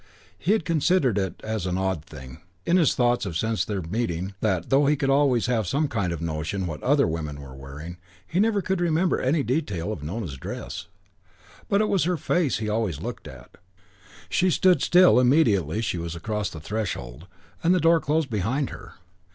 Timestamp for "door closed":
17.79-18.31